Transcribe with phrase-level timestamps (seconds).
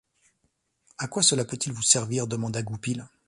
[0.97, 2.25] A quoi cela peut-il vous servir?
[2.25, 3.07] demanda Goupil.